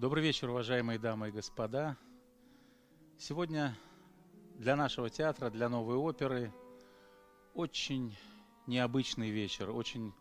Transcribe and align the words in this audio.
Добрый 0.00 0.22
вечер, 0.22 0.48
уважаемые 0.48 0.98
дамы 0.98 1.28
и 1.28 1.30
господа. 1.30 1.94
Сегодня 3.18 3.76
для 4.54 4.74
нашего 4.74 5.10
театра, 5.10 5.50
для 5.50 5.68
новой 5.68 5.96
оперы 5.96 6.54
очень 7.52 8.16
необычный 8.66 9.28
вечер, 9.28 9.68
очень 9.68 10.14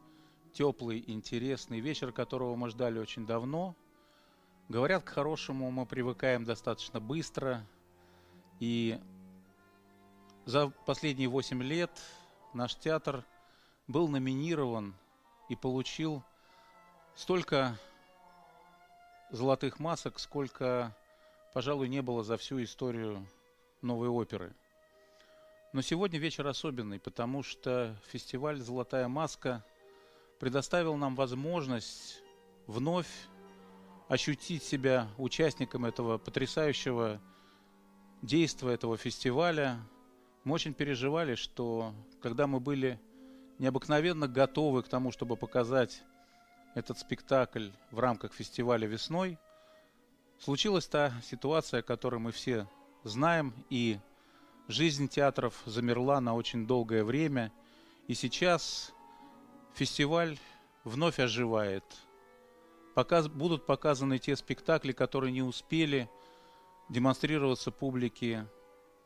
теплый, 0.51 1.01
интересный 1.07 1.79
вечер, 1.79 2.11
которого 2.11 2.57
мы 2.57 2.69
ждали 2.71 2.99
очень 2.99 3.25
давно. 3.25 3.73
Говорят, 4.67 5.05
к 5.05 5.09
хорошему 5.11 5.71
мы 5.71 5.85
привыкаем 5.85 6.43
достаточно 6.43 6.99
быстро. 6.99 7.65
И 8.59 8.99
за 10.43 10.71
последние 10.85 11.29
8 11.29 11.63
лет 11.63 12.01
наш 12.53 12.75
театр 12.75 13.23
был 13.87 14.09
номинирован 14.09 14.93
и 15.47 15.55
получил 15.55 16.21
столько 17.15 17.79
золотых 19.31 19.79
масок, 19.79 20.19
сколько, 20.19 20.95
пожалуй, 21.53 21.87
не 21.87 22.01
было 22.01 22.23
за 22.23 22.37
всю 22.37 22.61
историю 22.63 23.25
новой 23.81 24.07
оперы. 24.07 24.53
Но 25.71 25.81
сегодня 25.81 26.19
вечер 26.19 26.47
особенный, 26.47 26.99
потому 26.99 27.43
что 27.43 27.95
фестиваль 28.07 28.57
«Золотая 28.59 29.07
маска» 29.07 29.63
предоставил 30.39 30.95
нам 30.95 31.15
возможность 31.15 32.23
вновь 32.65 33.09
ощутить 34.07 34.63
себя 34.63 35.07
участником 35.17 35.85
этого 35.85 36.17
потрясающего 36.17 37.21
действия 38.23 38.73
этого 38.73 38.97
фестиваля. 38.97 39.77
Мы 40.43 40.55
очень 40.55 40.73
переживали, 40.73 41.35
что 41.35 41.93
когда 42.21 42.47
мы 42.47 42.59
были 42.59 42.99
необыкновенно 43.59 44.27
готовы 44.27 44.81
к 44.81 44.87
тому, 44.87 45.11
чтобы 45.11 45.35
показать 45.35 46.01
этот 46.75 46.99
спектакль 46.99 47.69
в 47.91 47.99
рамках 47.99 48.33
фестиваля 48.33 48.87
весной, 48.87 49.37
случилась 50.39 50.87
та 50.87 51.13
ситуация, 51.23 51.81
которую 51.81 52.19
мы 52.19 52.31
все 52.31 52.67
знаем, 53.03 53.53
и 53.69 53.99
жизнь 54.67 55.07
театров 55.07 55.61
замерла 55.65 56.21
на 56.21 56.35
очень 56.35 56.67
долгое 56.67 57.03
время, 57.03 57.51
и 58.07 58.13
сейчас 58.13 58.93
фестиваль 59.73 60.37
вновь 60.83 61.19
оживает. 61.19 61.83
Показ, 62.95 63.27
будут 63.27 63.65
показаны 63.65 64.19
те 64.19 64.35
спектакли, 64.35 64.91
которые 64.91 65.31
не 65.31 65.41
успели 65.41 66.09
демонстрироваться 66.89 67.71
публике 67.71 68.47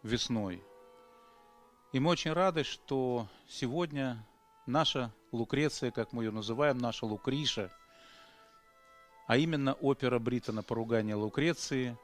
весной. 0.04 0.64
И 1.92 2.00
мы 2.00 2.12
очень 2.12 2.34
рады, 2.34 2.64
что 2.64 3.28
сегодня 3.48 4.26
наша 4.66 5.14
Лукреция, 5.34 5.90
как 5.90 6.14
мы 6.14 6.26
ее 6.26 6.32
называем, 6.32 6.78
наша 6.78 7.08
Лукриша, 7.08 7.72
а 9.26 9.36
именно 9.36 9.74
опера 9.74 10.20
Бриттона 10.20 10.62
«Поругание 10.62 11.16
Лукреции», 11.16 11.98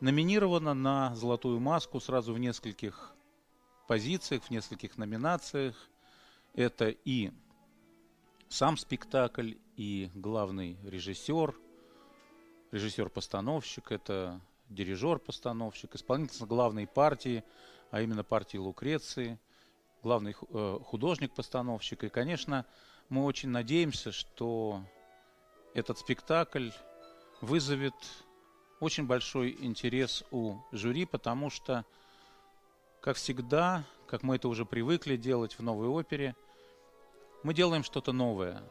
номинирована 0.00 0.74
на 0.74 1.16
«Золотую 1.16 1.60
маску» 1.60 1.98
сразу 1.98 2.34
в 2.34 2.38
нескольких 2.38 3.14
позициях, 3.88 4.42
в 4.44 4.50
нескольких 4.50 4.98
номинациях. 4.98 5.74
Это 6.52 6.90
и 6.90 7.32
сам 8.50 8.76
спектакль, 8.76 9.54
и 9.76 10.10
главный 10.14 10.76
режиссер, 10.84 11.54
режиссер-постановщик, 12.70 13.92
это 13.92 14.42
дирижер-постановщик, 14.68 15.94
исполнитель 15.94 16.44
главной 16.44 16.86
партии, 16.86 17.44
а 17.90 18.02
именно 18.02 18.24
партии 18.24 18.58
Лукреции– 18.58 19.38
главный 20.02 20.34
э, 20.48 20.78
художник-постановщик. 20.84 22.04
И, 22.04 22.08
конечно, 22.08 22.64
мы 23.08 23.24
очень 23.24 23.48
надеемся, 23.48 24.12
что 24.12 24.82
этот 25.74 25.98
спектакль 25.98 26.70
вызовет 27.40 27.94
очень 28.80 29.06
большой 29.06 29.56
интерес 29.60 30.24
у 30.30 30.56
жюри, 30.72 31.04
потому 31.04 31.50
что, 31.50 31.84
как 33.00 33.16
всегда, 33.16 33.84
как 34.06 34.22
мы 34.22 34.36
это 34.36 34.48
уже 34.48 34.64
привыкли 34.64 35.16
делать 35.16 35.58
в 35.58 35.62
новой 35.62 35.88
опере, 35.88 36.34
мы 37.42 37.54
делаем 37.54 37.84
что-то 37.84 38.12
новое. 38.12 38.62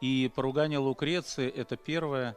И 0.00 0.30
«Поругание 0.34 0.78
Лукреции»— 0.78 1.48
это 1.50 1.76
первая 1.76 2.36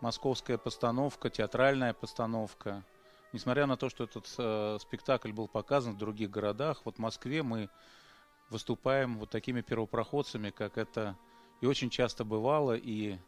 московская 0.00 0.58
постановка, 0.58 1.30
театральная 1.30 1.94
постановка– 1.94 2.84
несмотря 3.36 3.66
на 3.66 3.76
то, 3.76 3.90
что 3.90 4.04
этот 4.04 4.34
э, 4.38 4.78
спектакль 4.80 5.30
был 5.30 5.46
показан 5.46 5.94
в 5.94 5.98
других 5.98 6.30
городах, 6.30 6.80
вот 6.84 6.96
в 6.96 6.98
Москве 6.98 7.42
мы 7.42 7.68
выступаем 8.48 9.18
вот 9.18 9.28
такими 9.28 9.60
первопроходцами, 9.60 10.48
как 10.50 10.78
это 10.78 11.16
и 11.60 11.66
очень 11.66 11.90
часто 11.90 12.24
бывало, 12.24 12.74
и 12.74 13.18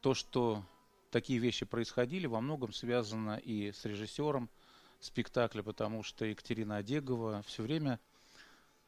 то, 0.00 0.14
что 0.14 0.64
такие 1.12 1.38
вещи 1.38 1.64
происходили, 1.64 2.26
во 2.26 2.40
многом 2.40 2.72
связано 2.72 3.36
и 3.36 3.70
с 3.70 3.84
режиссером 3.84 4.50
спектакля, 4.98 5.62
потому 5.62 6.02
что 6.02 6.24
Екатерина 6.24 6.78
Одегова 6.78 7.42
все 7.46 7.62
время 7.62 8.00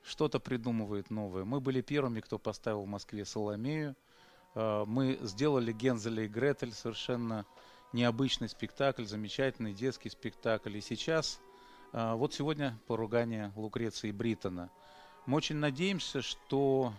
что-то 0.03 0.41
придумывает 0.41 1.11
новое. 1.11 1.45
Мы 1.45 1.61
были 1.61 1.81
первыми, 1.81 2.21
кто 2.21 2.39
поставил 2.39 2.83
в 2.83 2.89
Москве 2.89 3.25
Соломею. 3.25 3.95
Э, 4.57 4.85
мы 4.85 5.17
сделали 5.23 5.73
Гензеля 5.73 6.25
и 6.25 6.29
Гретель 6.29 6.73
совершенно 6.73 7.47
необычный 7.93 8.49
спектакль, 8.49 9.05
замечательный 9.05 9.73
детский 9.73 10.11
спектакль. 10.11 10.77
И 10.77 10.81
сейчас, 10.81 11.41
а, 11.93 12.15
вот 12.15 12.33
сегодня 12.33 12.79
поругание 12.87 13.53
Лукреции 13.57 14.13
Бриттона. 14.13 14.71
Мы 15.27 15.37
очень 15.37 15.57
надеемся, 15.57 16.23
что 16.23 16.95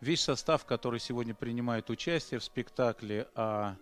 весь 0.00 0.22
состав, 0.22 0.64
который 0.64 1.00
сегодня 1.00 1.34
принимает 1.34 1.88
участие 1.90 2.40
в 2.40 2.44
спектакле, 2.44 3.28
а 3.34 3.76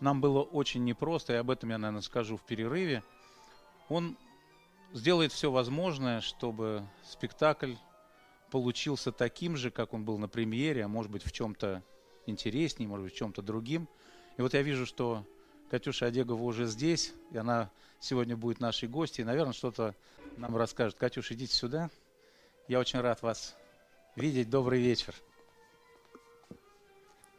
нам 0.00 0.20
было 0.20 0.42
очень 0.42 0.84
непросто, 0.84 1.32
и 1.32 1.36
об 1.36 1.50
этом 1.50 1.70
я, 1.70 1.78
наверное, 1.78 2.02
скажу 2.02 2.36
в 2.36 2.42
перерыве, 2.44 3.02
он 3.88 4.16
сделает 4.92 5.32
все 5.32 5.50
возможное, 5.50 6.20
чтобы 6.20 6.86
спектакль 7.04 7.74
получился 8.50 9.12
таким 9.12 9.56
же, 9.56 9.70
как 9.70 9.92
он 9.92 10.04
был 10.04 10.18
на 10.18 10.28
премьере, 10.28 10.84
а 10.84 10.88
может 10.88 11.10
быть 11.10 11.24
в 11.24 11.32
чем-то 11.32 11.82
интереснее, 12.26 12.88
может 12.88 13.04
быть 13.04 13.14
в 13.14 13.16
чем-то 13.16 13.42
другим– 13.42 13.88
и 14.36 14.42
вот 14.42 14.54
я 14.54 14.62
вижу, 14.62 14.86
что 14.86 15.24
Катюша 15.70 16.06
Одегова 16.06 16.42
уже 16.42 16.66
здесь, 16.66 17.12
и 17.32 17.38
она 17.38 17.70
сегодня 18.00 18.36
будет 18.36 18.60
нашей 18.60 18.88
гостьей, 18.88 19.22
и, 19.22 19.26
наверное, 19.26 19.52
что-то 19.52 19.94
нам 20.36 20.56
расскажет. 20.56 20.98
Катюша, 20.98 21.34
идите 21.34 21.54
сюда. 21.54 21.90
Я 22.68 22.78
очень 22.78 23.00
рад 23.00 23.22
вас 23.22 23.56
видеть. 24.14 24.50
Добрый 24.50 24.80
вечер. 24.80 25.14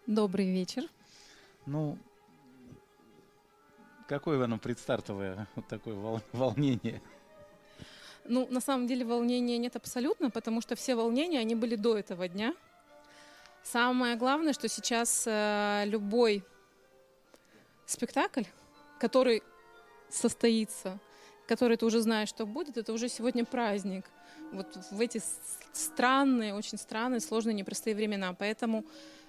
Добрый 0.07 0.49
вечер. 0.49 0.83
Ну, 1.65 1.97
какое 4.07 4.43
оно 4.43 4.57
предстартовое 4.57 5.47
вот 5.55 5.67
такое 5.67 6.21
волнение? 6.31 7.01
Ну, 8.25 8.47
на 8.49 8.59
самом 8.59 8.87
деле 8.87 9.05
волнения 9.05 9.57
нет 9.57 9.75
абсолютно, 9.75 10.29
потому 10.29 10.61
что 10.61 10.75
все 10.75 10.95
волнения, 10.95 11.39
они 11.39 11.55
были 11.55 11.75
до 11.75 11.97
этого 11.97 12.27
дня. 12.27 12.53
Самое 13.63 14.15
главное, 14.15 14.53
что 14.53 14.67
сейчас 14.67 15.25
э, 15.27 15.83
любой 15.85 16.43
спектакль, 17.87 18.43
который 18.99 19.41
состоится, 20.09 20.99
который 21.47 21.77
ты 21.77 21.85
уже 21.85 22.01
знаешь, 22.01 22.29
что 22.29 22.45
будет, 22.45 22.77
это 22.77 22.93
уже 22.93 23.09
сегодня 23.09 23.45
праздник. 23.45 24.05
Вот 24.51 24.77
в 24.91 25.01
эти 25.01 25.21
странные, 25.73 26.53
очень 26.53 26.77
странные, 26.77 27.19
сложные, 27.19 27.53
непростые 27.53 27.95
времена. 27.95 28.33
Поэтому 28.33 28.85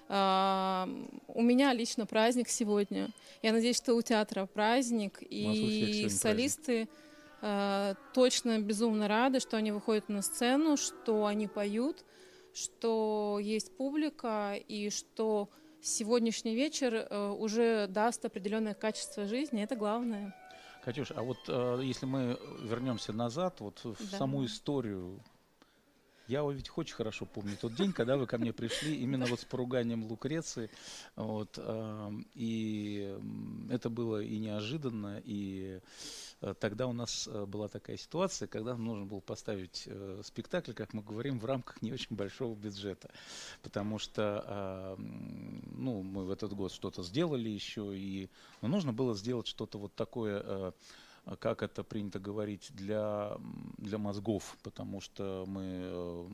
э, 0.07 0.85
у 1.27 1.41
меня 1.41 1.73
лично 1.73 2.05
праздник 2.05 2.49
сегодня. 2.49 3.09
Я 3.41 3.51
надеюсь, 3.51 3.77
что 3.77 3.95
у 3.95 4.01
театра 4.01 4.45
праздник. 4.45 5.17
И 5.21 6.07
солисты 6.09 6.87
э, 7.41 7.95
точно 8.13 8.59
безумно 8.59 9.07
рады, 9.07 9.39
что 9.39 9.57
они 9.57 9.71
выходят 9.71 10.07
на 10.09 10.21
сцену, 10.21 10.77
что 10.77 11.25
они 11.25 11.47
поют, 11.47 12.05
что 12.53 13.39
есть 13.41 13.75
публика 13.75 14.55
и 14.55 14.89
что 14.89 15.49
сегодняшний 15.81 16.55
вечер 16.55 16.93
э, 16.93 17.29
уже 17.29 17.87
даст 17.87 18.25
определенное 18.25 18.73
качество 18.73 19.25
жизни, 19.25 19.63
это 19.63 19.75
главное. 19.75 20.35
Катюш, 20.83 21.11
а 21.15 21.21
вот 21.23 21.37
э, 21.47 21.81
если 21.83 22.05
мы 22.05 22.39
вернемся 22.61 23.13
назад, 23.13 23.59
вот 23.59 23.83
в 23.83 24.11
да. 24.11 24.17
саму 24.17 24.45
историю, 24.45 25.19
я 26.29 26.47
ведь 26.49 26.71
очень 26.75 26.95
хорошо 26.95 27.25
помню 27.25 27.57
тот 27.59 27.75
день, 27.75 27.91
когда 27.91 28.15
вы 28.15 28.25
ко 28.25 28.37
мне 28.37 28.53
пришли 28.53 28.95
именно 28.95 29.25
вот 29.25 29.41
с 29.41 29.45
поруганием 29.45 30.03
Лукреции, 30.05 30.69
вот, 31.15 31.55
э, 31.57 32.11
и 32.35 33.17
это 33.69 33.89
было 33.89 34.21
и 34.21 34.37
неожиданно, 34.37 35.21
и 35.25 35.79
Э, 36.41 36.53
тогда 36.59 36.87
у 36.87 36.93
нас 36.93 37.27
э, 37.27 37.45
была 37.45 37.67
такая 37.67 37.97
ситуация, 37.97 38.47
когда 38.47 38.75
нужно 38.75 39.05
было 39.05 39.19
поставить 39.19 39.83
э, 39.85 40.21
спектакль, 40.23 40.73
как 40.73 40.93
мы 40.93 41.01
говорим, 41.01 41.39
в 41.39 41.45
рамках 41.45 41.81
не 41.81 41.91
очень 41.91 42.15
большого 42.15 42.55
бюджета. 42.55 43.09
Потому 43.61 43.99
что 43.99 44.43
а, 44.45 44.95
ну, 44.97 46.01
мы 46.01 46.25
в 46.25 46.31
этот 46.31 46.53
год 46.53 46.71
что-то 46.71 47.03
сделали 47.03 47.49
еще, 47.49 47.95
и 47.95 48.29
но 48.61 48.67
нужно 48.67 48.93
было 48.93 49.15
сделать 49.15 49.47
что-то 49.47 49.77
вот 49.77 49.95
такое 49.95 50.73
как 51.37 51.63
это 51.63 51.83
принято 51.83 52.19
говорить, 52.19 52.71
для, 52.73 53.37
для 53.77 53.97
мозгов, 53.97 54.57
потому 54.63 55.01
что 55.01 55.45
мы 55.47 56.27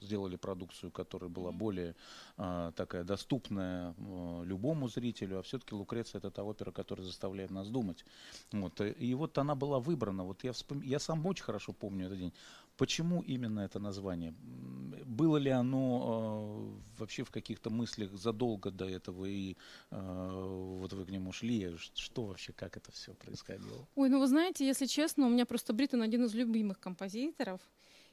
сделали 0.00 0.36
продукцию, 0.36 0.90
которая 0.90 1.30
была 1.30 1.52
более 1.52 1.94
такая 2.36 3.04
доступная 3.04 3.94
любому 4.44 4.88
зрителю, 4.88 5.38
а 5.38 5.42
все-таки 5.42 5.74
Лукреция 5.74 6.18
это 6.18 6.30
та 6.30 6.42
опера, 6.42 6.72
которая 6.72 7.06
заставляет 7.06 7.50
нас 7.50 7.68
думать. 7.68 8.04
Вот. 8.52 8.80
И 8.80 9.14
вот 9.14 9.38
она 9.38 9.54
была 9.54 9.80
выбрана. 9.80 10.24
Вот 10.24 10.44
я, 10.44 10.52
вспом... 10.52 10.82
я 10.82 10.98
сам 10.98 11.26
очень 11.26 11.44
хорошо 11.44 11.72
помню 11.72 12.06
этот 12.06 12.18
день. 12.18 12.32
Почему 12.76 13.22
именно 13.22 13.60
это 13.60 13.78
название? 13.78 14.34
Было 15.06 15.36
ли 15.36 15.50
оно 15.50 16.80
э, 16.96 17.00
вообще 17.00 17.22
в 17.22 17.30
каких-то 17.30 17.70
мыслях 17.70 18.12
задолго 18.14 18.70
до 18.70 18.84
этого, 18.88 19.26
и 19.26 19.56
э, 19.90 20.76
вот 20.80 20.92
вы 20.92 21.04
к 21.06 21.10
нему 21.10 21.32
шли? 21.32 21.76
Что 21.94 22.24
вообще, 22.24 22.52
как 22.52 22.76
это 22.76 22.90
все 22.90 23.14
происходило? 23.14 23.86
Ой, 23.94 24.08
ну 24.08 24.18
вы 24.18 24.26
знаете, 24.26 24.66
если 24.66 24.86
честно, 24.86 25.26
у 25.26 25.30
меня 25.30 25.46
просто 25.46 25.72
Бриттон 25.72 26.02
один 26.02 26.24
из 26.24 26.34
любимых 26.34 26.80
композиторов. 26.80 27.60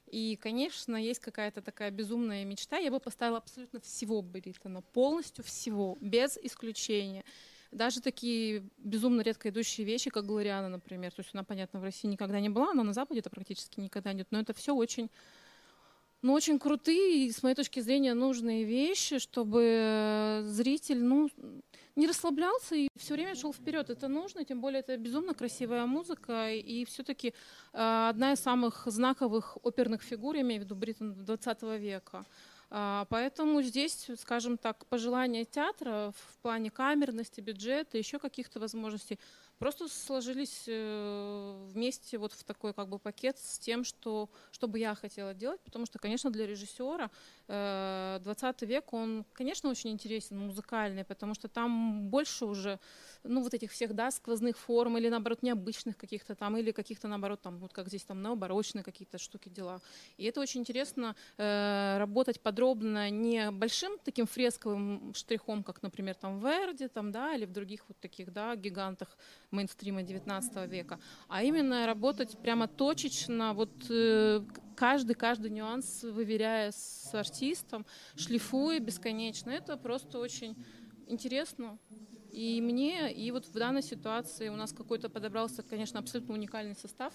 И, 0.06 0.36
конечно, 0.36 0.96
есть 0.96 1.20
какая-то 1.20 1.62
такая 1.62 1.90
безумная 1.90 2.44
мечта. 2.44 2.76
Я 2.78 2.90
бы 2.90 3.00
поставила 3.00 3.38
абсолютно 3.38 3.80
всего 3.80 4.22
Бриттона, 4.22 4.82
полностью 4.82 5.42
всего, 5.42 5.96
без 6.00 6.36
исключения 6.36 7.24
даже 7.72 8.00
такие 8.00 8.62
безумно 8.78 9.22
редко 9.22 9.48
идущие 9.48 9.86
вещи, 9.86 10.10
как 10.10 10.26
Глориана, 10.26 10.68
например. 10.68 11.12
То 11.12 11.20
есть 11.20 11.30
она, 11.32 11.42
понятно, 11.42 11.80
в 11.80 11.84
России 11.84 12.06
никогда 12.06 12.38
не 12.40 12.48
была, 12.48 12.74
но 12.74 12.82
на 12.82 12.92
Западе 12.92 13.20
это 13.20 13.30
практически 13.30 13.80
никогда 13.80 14.12
нет. 14.12 14.28
Но 14.30 14.38
это 14.40 14.52
все 14.52 14.74
очень 14.74 15.10
ну, 16.22 16.34
очень 16.34 16.60
крутые 16.60 17.26
и, 17.26 17.32
с 17.32 17.42
моей 17.42 17.56
точки 17.56 17.80
зрения, 17.80 18.14
нужные 18.14 18.62
вещи, 18.62 19.18
чтобы 19.18 20.42
зритель, 20.44 21.02
ну, 21.02 21.28
не 21.96 22.06
расслаблялся 22.06 22.76
и 22.76 22.88
все 22.96 23.14
время 23.14 23.34
шел 23.34 23.52
вперед. 23.52 23.90
Это 23.90 24.06
нужно, 24.06 24.44
тем 24.44 24.60
более 24.60 24.80
это 24.80 24.96
безумно 24.96 25.34
красивая 25.34 25.84
музыка. 25.84 26.52
И 26.52 26.84
все-таки 26.84 27.34
э, 27.72 28.08
одна 28.08 28.32
из 28.32 28.40
самых 28.40 28.84
знаковых 28.86 29.58
оперных 29.64 30.02
фигур, 30.02 30.36
я 30.36 30.42
имею 30.42 30.60
в 30.60 30.64
виду 30.64 30.76
Бриттон 30.76 31.12
20 31.12 31.62
века. 31.80 32.24
А, 32.74 33.04
поэтому 33.10 33.60
здесь, 33.60 34.08
скажем 34.18 34.56
так, 34.56 34.86
пожелания 34.86 35.44
театра 35.44 36.14
в 36.16 36.38
плане 36.38 36.70
камерности, 36.70 37.42
бюджета, 37.42 37.98
еще 37.98 38.18
каких-то 38.18 38.60
возможностей 38.60 39.18
просто 39.58 39.88
сложились 39.88 40.64
э, 40.66 41.68
вместе 41.68 42.16
вот 42.16 42.32
в 42.32 42.42
такой 42.44 42.72
как 42.72 42.88
бы 42.88 42.98
пакет 42.98 43.38
с 43.38 43.58
тем, 43.58 43.84
что, 43.84 44.30
что 44.52 44.68
бы 44.68 44.78
я 44.78 44.94
хотела 44.94 45.34
делать, 45.34 45.60
потому 45.60 45.84
что, 45.84 45.98
конечно, 45.98 46.30
для 46.30 46.46
режиссера 46.46 47.10
20 47.46 48.62
э, 48.62 48.66
век, 48.66 48.92
он, 48.94 49.26
конечно, 49.34 49.68
очень 49.68 49.90
интересен, 49.90 50.38
музыкальный, 50.38 51.04
потому 51.04 51.34
что 51.34 51.48
там 51.48 52.08
больше 52.08 52.46
уже, 52.46 52.80
ну, 53.24 53.42
вот 53.42 53.54
этих 53.54 53.70
всех, 53.70 53.94
да, 53.94 54.10
сквозных 54.10 54.56
форм 54.56 54.98
или, 54.98 55.08
наоборот, 55.08 55.42
необычных 55.42 55.96
каких-то 55.96 56.34
там, 56.34 56.56
или 56.56 56.72
каких-то, 56.72 57.08
наоборот, 57.08 57.40
там, 57.42 57.58
вот 57.58 57.72
как 57.72 57.88
здесь 57.88 58.04
там 58.04 58.22
необорочные 58.22 58.82
какие-то 58.82 59.18
штуки, 59.18 59.48
дела. 59.48 59.80
И 60.16 60.24
это 60.24 60.40
очень 60.40 60.60
интересно 60.60 61.14
э, 61.36 61.96
работать 61.98 62.40
подробно 62.40 63.10
не 63.10 63.50
большим 63.50 63.98
таким 64.04 64.26
фресковым 64.26 65.12
штрихом, 65.14 65.62
как, 65.62 65.82
например, 65.82 66.14
там 66.14 66.38
в 66.38 66.42
Верде, 66.44 66.88
там, 66.88 67.12
да, 67.12 67.34
или 67.34 67.44
в 67.44 67.52
других 67.52 67.84
вот 67.88 67.98
таких, 67.98 68.32
да, 68.32 68.56
гигантах 68.56 69.16
мейнстрима 69.50 70.02
19 70.02 70.70
века, 70.70 70.98
а 71.28 71.42
именно 71.42 71.86
работать 71.86 72.38
прямо 72.38 72.68
точечно, 72.68 73.52
вот 73.54 73.70
э, 73.90 74.42
каждый, 74.74 75.14
каждый 75.14 75.50
нюанс 75.50 76.02
выверяя 76.02 76.72
с 76.72 77.14
артистом, 77.14 77.86
шлифуя 78.16 78.80
бесконечно. 78.80 79.50
Это 79.50 79.76
просто 79.76 80.18
очень 80.18 80.56
интересно. 81.06 81.78
И 82.32 82.62
мне, 82.62 83.12
и 83.12 83.30
вот 83.30 83.44
в 83.44 83.52
данной 83.52 83.82
ситуации 83.82 84.48
у 84.48 84.56
нас 84.56 84.72
какой-то 84.72 85.10
подобрался, 85.10 85.62
конечно, 85.62 86.00
абсолютно 86.00 86.34
уникальный 86.34 86.74
состав. 86.74 87.12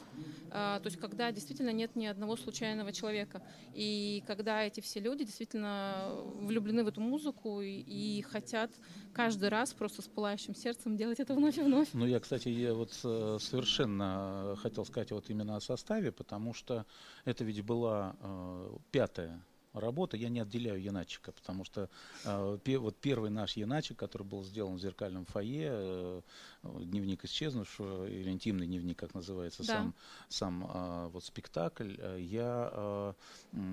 А, 0.52 0.80
то 0.80 0.88
есть 0.88 1.00
когда 1.00 1.32
действительно 1.32 1.72
нет 1.72 1.96
ни 1.96 2.06
одного 2.06 2.38
случайного 2.38 2.94
человека. 2.94 3.42
И 3.74 4.24
когда 4.28 4.64
эти 4.64 4.80
все 4.80 5.00
люди 5.00 5.24
действительно 5.24 6.12
влюблены 6.36 6.84
в 6.84 6.88
эту 6.88 7.02
музыку 7.02 7.62
и, 7.62 7.80
и 7.80 8.22
хотят 8.22 8.72
каждый 9.14 9.50
раз 9.50 9.74
просто 9.74 10.04
с 10.04 10.08
пылающим 10.08 10.54
сердцем 10.54 10.96
делать 10.96 11.20
это 11.20 11.34
вновь 11.34 11.58
и 11.58 11.62
вновь. 11.62 11.90
Ну, 11.94 12.06
я, 12.06 12.20
кстати, 12.20 12.50
я 12.50 12.76
вот 12.76 12.92
э, 13.04 13.38
совершенно 13.42 14.56
хотел 14.62 14.86
сказать 14.86 15.12
вот 15.12 15.32
именно 15.32 15.56
о 15.56 15.62
составе, 15.62 16.12
потому 16.12 16.54
что 16.54 16.86
это 17.26 17.44
ведь 17.44 17.64
была 17.64 18.16
э, 18.22 18.78
пятая 18.92 19.42
работа, 19.80 20.18
я 20.18 20.30
не 20.30 20.40
отделяю 20.40 20.82
Яначика, 20.82 21.32
потому 21.32 21.64
что 21.64 21.90
э, 22.26 22.58
пе, 22.64 22.78
вот 22.78 22.98
первый 22.98 23.30
наш 23.30 23.58
Яначик, 23.58 23.98
который 23.98 24.24
был 24.24 24.44
сделан 24.44 24.76
в 24.76 24.82
зеркальном 24.82 25.26
фойе, 25.26 25.70
э, 25.72 26.22
дневник 26.64 27.24
исчезнувшего, 27.26 28.08
или 28.08 28.30
интимный 28.30 28.68
дневник, 28.68 28.98
как 28.98 29.14
называется, 29.14 29.64
да. 29.66 29.74
сам, 29.74 29.96
сам 30.30 30.72
э, 30.72 31.08
вот 31.10 31.24
спектакль, 31.24 31.96
э, 31.98 32.18
я 32.20 32.70
э, 32.72 33.14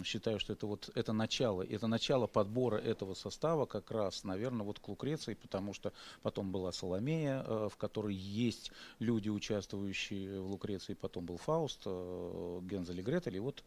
считаю, 0.05 0.39
что 0.39 0.53
это 0.53 0.67
вот 0.67 0.91
это 0.95 1.13
начало, 1.13 1.63
это 1.63 1.87
начало 1.87 2.27
подбора 2.27 2.77
этого 2.77 3.15
состава 3.15 3.67
как 3.67 3.91
раз, 3.91 4.25
наверное, 4.25 4.65
вот 4.65 4.79
к 4.79 4.89
Лукреции, 4.89 5.35
потому 5.35 5.73
что 5.73 5.93
потом 6.23 6.53
была 6.53 6.73
Соломея, 6.73 7.43
э, 7.47 7.69
в 7.71 7.77
которой 7.77 8.15
есть 8.15 8.73
люди, 8.99 9.29
участвующие 9.29 10.41
в 10.41 10.51
Лукреции, 10.51 10.95
потом 10.95 11.27
был 11.27 11.37
Фауст, 11.37 11.83
э, 11.87 12.61
Гензель 12.63 13.01
и 13.01 13.03
Гретель, 13.03 13.37
и 13.37 13.41
вот 13.41 13.65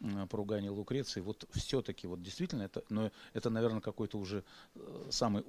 э, 0.00 0.26
поругание 0.28 0.70
Лукреции, 0.70 1.20
вот 1.20 1.44
все-таки 1.80 2.06
вот 2.06 2.22
действительно 2.22 2.62
это, 2.62 2.82
но 2.90 3.10
это, 3.32 3.48
наверное, 3.48 3.80
какой-то 3.80 4.18
уже 4.18 4.44
э, 4.74 5.08
самый, 5.10 5.44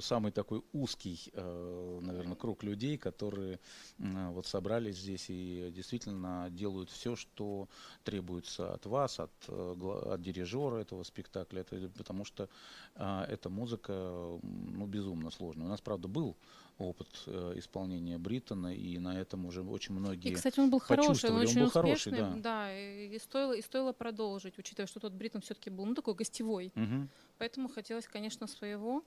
самый 0.00 0.32
такой 0.32 0.62
узкий, 0.72 1.30
э, 1.32 1.98
наверное, 2.00 2.34
круг 2.34 2.62
людей, 2.62 2.96
которые 2.96 3.60
вот 3.98 4.46
собрались 4.46 4.96
здесь 4.96 5.26
и 5.28 5.70
действительно 5.74 6.48
делают 6.50 6.90
все, 6.90 7.14
что 7.14 7.68
требуется 8.04 8.72
от 8.72 8.86
вас, 8.86 9.20
от, 9.20 9.32
э, 9.48 10.12
от 10.12 10.22
дирижера 10.22 10.78
этого 10.78 11.02
спектакля, 11.02 11.60
это, 11.60 11.90
потому 11.96 12.24
что 12.24 12.48
эта 12.94 13.50
музыка 13.50 13.92
ну, 13.92 14.86
безумно 14.86 15.30
сложная. 15.30 15.66
У 15.66 15.70
нас, 15.70 15.82
правда, 15.82 16.08
был 16.08 16.36
опыт 16.78 17.08
э, 17.26 17.54
исполнения 17.56 18.18
Бриттона, 18.18 18.74
и 18.74 18.98
на 18.98 19.18
этом 19.18 19.46
уже 19.46 19.62
очень 19.62 19.94
многие 19.94 20.30
И, 20.30 20.34
кстати, 20.34 20.60
он 20.60 20.70
был 20.70 20.78
хороший, 20.78 21.30
он 21.30 21.36
очень 21.36 21.62
он 21.62 21.70
был 21.70 21.80
успешный, 21.80 22.12
хороший, 22.12 22.12
да. 22.12 22.68
да 22.68 22.78
и, 22.78 23.18
стоило, 23.18 23.52
и 23.52 23.62
стоило 23.62 23.92
продолжить, 23.92 24.58
учитывая, 24.58 24.86
что 24.86 25.00
тот 25.00 25.12
Бриттон 25.12 25.40
все-таки 25.40 25.70
был 25.70 25.86
ну, 25.86 25.94
такой 25.94 26.14
гостевой. 26.14 26.72
Угу. 26.76 27.08
Поэтому 27.38 27.68
хотелось, 27.68 28.06
конечно, 28.06 28.46
своего. 28.46 29.02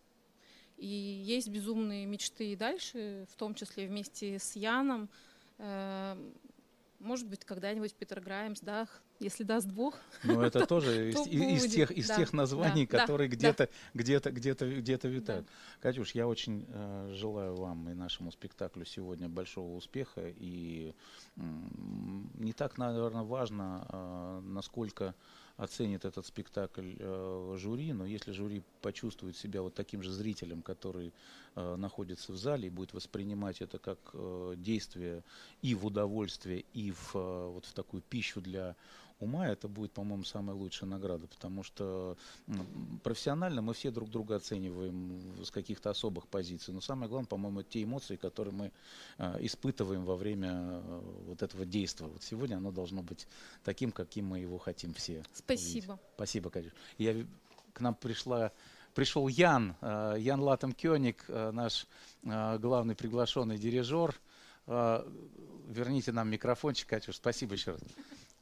И 0.77 0.87
есть 0.87 1.49
безумные 1.49 2.05
мечты 2.05 2.53
и 2.53 2.55
дальше, 2.55 3.27
в 3.31 3.35
том 3.35 3.53
числе 3.53 3.85
вместе 3.85 4.39
с 4.39 4.55
Яном. 4.55 5.09
Э, 5.57 6.15
может 6.99 7.27
быть, 7.27 7.45
когда-нибудь 7.45 7.93
Питер 7.95 8.21
Граймс, 8.21 8.59
да, 8.61 8.87
если 9.19 9.43
даст 9.43 9.67
Бог. 9.67 9.97
Ну, 10.23 10.41
это 10.41 10.65
тоже 10.67 11.09
из, 11.09 11.27
из, 11.27 11.73
тех, 11.73 11.91
из 11.91 12.07
да, 12.07 12.15
тех 12.15 12.33
названий, 12.33 12.85
да, 12.85 12.99
которые 12.99 13.29
да, 13.29 13.35
где-то, 13.35 13.65
да. 13.65 13.71
где-то, 13.93 14.31
где-то, 14.31 14.79
где-то 14.79 15.07
витают. 15.07 15.47
Катюш, 15.79 16.11
я 16.11 16.27
очень 16.27 16.65
э, 16.67 17.11
желаю 17.13 17.55
вам 17.55 17.89
и 17.89 17.93
нашему 17.93 18.31
спектаклю 18.31 18.85
сегодня 18.85 19.29
большого 19.29 19.75
успеха. 19.75 20.21
И 20.37 20.93
не 21.35 22.53
так, 22.53 22.77
наверное, 22.77 23.23
важно, 23.23 23.87
э, 23.89 24.41
насколько 24.43 25.15
оценит 25.59 26.05
этот 26.05 26.25
спектакль 26.25 26.95
э, 26.97 27.55
жюри, 27.57 27.91
но 27.91 28.05
если 28.05 28.31
жюри 28.31 28.63
почувствует 28.81 29.35
себя 29.35 29.61
вот 29.61 29.73
таким 29.73 30.01
же 30.01 30.11
зрителем, 30.11 30.61
который 30.61 31.13
э, 31.55 31.75
находится 31.75 32.31
в 32.31 32.37
зале 32.37 32.67
и 32.67 32.69
будет 32.69 32.93
воспринимать 32.93 33.61
это 33.61 33.77
как 33.77 33.99
э, 34.13 34.53
действие 34.57 35.21
и 35.61 35.75
в 35.75 35.85
удовольствие, 35.85 36.63
и 36.73 36.91
в, 36.91 37.11
э, 37.13 37.49
вот 37.49 37.65
в 37.65 37.73
такую 37.73 38.01
пищу 38.01 38.39
для 38.39 38.77
ума, 39.19 39.47
это 39.47 39.67
будет, 39.67 39.91
по-моему, 39.91 40.23
самая 40.23 40.55
лучшая 40.55 40.89
награда, 40.89 41.27
потому 41.27 41.63
что 41.63 42.17
профессионально 43.03 43.61
мы 43.61 43.73
все 43.73 43.91
друг 43.91 44.09
друга 44.09 44.37
оцениваем 44.37 45.21
с 45.43 45.51
каких-то 45.51 45.89
особых 45.89 46.27
позиций, 46.27 46.73
но 46.73 46.81
самое 46.81 47.09
главное, 47.09 47.27
по-моему, 47.27 47.61
это 47.61 47.69
те 47.69 47.83
эмоции, 47.83 48.15
которые 48.15 48.53
мы 48.53 48.71
э, 49.17 49.37
испытываем 49.41 50.05
во 50.05 50.15
время 50.15 50.49
э, 50.51 51.01
вот 51.27 51.43
этого 51.43 51.65
действия. 51.65 52.07
Вот 52.07 52.23
сегодня 52.23 52.55
оно 52.55 52.71
должно 52.71 53.03
быть 53.03 53.27
таким, 53.63 53.91
каким 53.91 54.27
мы 54.27 54.39
его 54.39 54.57
хотим 54.57 54.93
все. 54.93 55.23
Спасибо. 55.33 55.93
Увидеть. 55.93 56.05
Спасибо, 56.15 56.49
Катюш. 56.49 56.71
Я, 56.97 57.25
к 57.73 57.81
нам 57.81 57.95
пришла 57.95 58.51
пришел 58.93 59.27
Ян, 59.27 59.75
э, 59.81 60.15
Ян 60.19 60.41
Латом 60.41 60.73
Кёник, 60.73 61.25
наш 61.27 61.87
главный 62.23 62.95
приглашенный 62.95 63.57
дирижер. 63.57 64.19
Верните 64.65 66.11
нам 66.11 66.29
микрофончик, 66.29 66.89
Катюш. 66.89 67.15
Спасибо 67.15 67.53
еще 67.53 67.71
раз. 67.71 67.81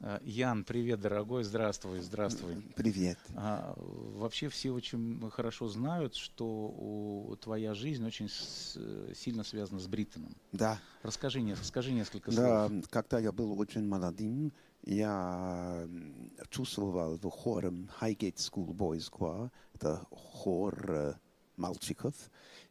Э, 0.00 0.20
Ян, 0.22 0.64
привет, 0.64 1.00
дорогой, 1.00 1.42
здравствуй, 1.42 2.00
здравствуй. 2.00 2.62
Привет. 2.76 3.18
А, 3.34 3.74
вообще 3.76 4.48
все 4.48 4.70
очень 4.70 5.20
хорошо 5.30 5.68
знают, 5.68 6.14
что 6.14 6.44
у, 6.46 7.36
твоя 7.36 7.74
жизнь 7.74 8.06
очень 8.06 8.28
с, 8.28 8.78
сильно 9.16 9.42
связана 9.42 9.80
с 9.80 9.88
Бриттоном. 9.88 10.34
Да. 10.52 10.78
Расскажи, 11.02 11.40
не, 11.40 11.56
скажи 11.56 11.92
несколько 11.92 12.30
слов. 12.30 12.44
Да, 12.46 12.70
когда 12.90 13.18
я 13.18 13.32
был 13.32 13.58
очень 13.58 13.86
молодым, 13.86 14.52
я 14.84 15.88
чувствовал 16.50 17.16
в 17.16 17.28
хором 17.30 17.90
Highgate 18.00 18.36
School 18.36 18.68
Boys 18.68 19.10
Choir, 19.10 19.50
это 19.74 20.06
хор 20.10 21.18
мальчиков. 21.56 22.14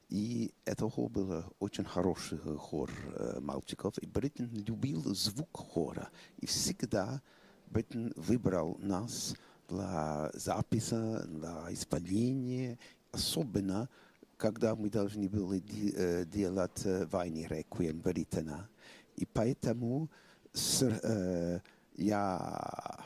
И 0.10 0.54
это 0.64 0.90
хор 0.90 1.10
был 1.10 1.44
очень 1.60 1.84
хороший 1.84 2.38
хор 2.58 2.90
э, 3.14 3.40
мальчиков. 3.42 3.98
И 4.00 4.06
Бриттен 4.06 4.50
любил 4.52 5.04
звук 5.14 5.50
хора. 5.52 6.10
И 6.40 6.46
всегда 6.46 7.22
Бриттен 7.68 8.14
выбрал 8.16 8.78
нас 8.80 9.36
для 9.68 10.32
записи, 10.34 10.96
для 11.28 11.68
исполнения. 11.72 12.80
Особенно, 13.12 13.90
когда 14.38 14.76
мы 14.76 14.90
должны 14.90 15.28
были 15.28 15.94
э, 15.94 16.26
делать 16.26 16.86
э, 16.86 17.06
«Войны 17.08 17.46
реквием» 17.50 18.00
Бриттена. 18.00 18.70
И 19.18 19.26
поэтому 19.26 20.10
с, 20.54 20.84
э, 20.84 21.60
я 21.98 22.98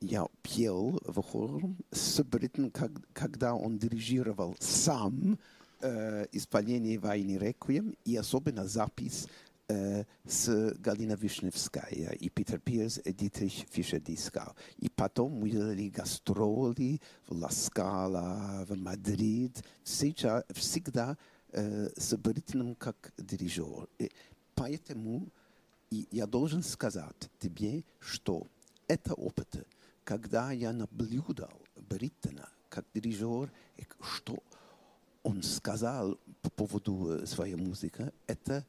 я 0.00 0.26
пел 0.42 1.00
в 1.04 1.22
хоре 1.22 1.74
с 1.92 2.22
Бриттен, 2.24 2.70
как, 2.70 2.90
когда 3.12 3.54
он 3.54 3.78
дирижировал 3.78 4.56
сам 4.58 5.38
э, 5.82 6.26
исполнение 6.32 6.98
«Войны 6.98 7.38
реквием» 7.38 7.94
и 8.04 8.16
особенно 8.16 8.66
запись 8.66 9.26
э, 9.68 10.04
с 10.26 10.74
Галиной 10.78 11.16
Вишневская 11.16 12.12
и 12.12 12.28
Питер 12.28 12.60
Пирс 12.60 13.00
и 13.04 13.12
Дитрих 13.12 13.52
Фишер-Дискау. 13.70 14.54
И 14.78 14.88
потом 14.88 15.32
мы 15.32 15.50
делали 15.50 15.88
гастроли 15.88 17.00
в 17.26 17.32
Ла-Скала, 17.32 18.64
в 18.68 18.76
Мадрид, 18.76 19.64
всегда, 19.82 20.44
всегда 20.50 21.16
э, 21.50 21.90
с 21.96 22.16
Бриттеном 22.16 22.74
как 22.76 23.12
дирижер. 23.18 23.88
И 23.98 24.10
поэтому 24.54 25.28
и 25.92 26.08
я 26.10 26.26
должен 26.26 26.62
сказать 26.62 27.30
тебе, 27.38 27.84
что 28.00 28.46
это 28.88 29.12
опыт, 29.12 29.66
когда 30.04 30.50
я 30.50 30.72
наблюдал 30.72 31.60
Бриттона 31.76 32.48
как 32.70 32.86
дирижер, 32.94 33.52
что 34.00 34.42
он 35.22 35.42
сказал 35.42 36.18
по 36.40 36.50
поводу 36.50 37.20
э, 37.22 37.26
своей 37.26 37.54
музыки, 37.54 38.12
это 38.26 38.66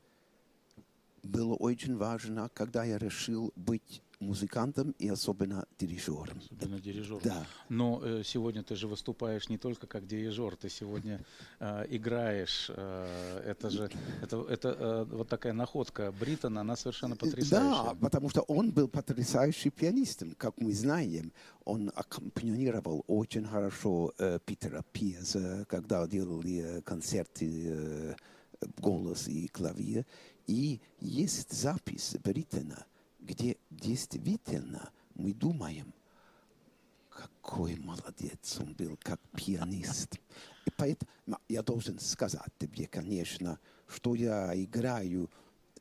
было 1.23 1.55
очень 1.55 1.95
важно, 1.95 2.49
когда 2.53 2.83
я 2.83 2.97
решил 2.97 3.51
быть 3.55 4.01
музыкантом 4.23 4.95
и 4.99 5.09
особенно 5.09 5.65
дирижером. 5.77 6.39
Особенно 6.39 6.79
дирижер. 6.79 7.19
Да. 7.23 7.45
Но 7.69 8.01
э, 8.03 8.23
сегодня 8.23 8.63
ты 8.63 8.75
же 8.75 8.87
выступаешь 8.87 9.49
не 9.49 9.57
только 9.57 9.87
как 9.87 10.07
дирижер, 10.07 10.55
ты 10.55 10.69
сегодня 10.69 11.23
э, 11.59 11.85
играешь. 11.89 12.71
э, 12.73 13.43
это 13.45 13.69
же 13.69 13.89
это, 14.21 14.45
это 14.49 14.69
э, 14.79 15.05
вот 15.15 15.27
такая 15.29 15.53
находка 15.53 16.11
Бриттона, 16.11 16.61
она 16.61 16.75
совершенно 16.75 17.15
потрясающая. 17.15 17.83
Да, 17.83 17.95
потому 17.99 18.29
что 18.29 18.41
он 18.41 18.71
был 18.71 18.87
потрясающий 18.87 19.69
пианистом, 19.69 20.35
как 20.37 20.53
мы 20.57 20.73
знаем. 20.73 21.31
Он 21.65 21.91
аккомпанировал 21.95 23.03
очень 23.07 23.45
хорошо 23.45 24.13
э, 24.17 24.39
Питера 24.45 24.83
Пьеза, 24.91 25.65
когда 25.67 26.07
делали 26.07 26.77
э, 26.77 26.81
концерты 26.81 27.65
э, 27.65 28.15
голос 28.77 29.27
и 29.27 29.47
клавир. 29.47 30.05
И 30.47 30.81
есть 30.99 31.53
запись 31.53 32.15
Бриттона, 32.23 32.85
где 33.19 33.57
действительно 33.69 34.91
мы 35.15 35.33
думаем, 35.33 35.93
какой 37.09 37.75
молодец 37.75 38.57
он 38.59 38.73
был, 38.73 38.97
как 39.01 39.21
пианист. 39.35 40.15
И 40.65 40.71
поэтому 40.75 41.39
я 41.47 41.61
должен 41.61 41.99
сказать 41.99 42.51
тебе, 42.57 42.87
конечно, 42.87 43.59
что 43.87 44.15
я 44.15 44.51
играю, 44.61 45.29